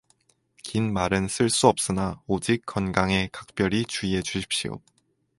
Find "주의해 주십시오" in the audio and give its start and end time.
3.85-4.81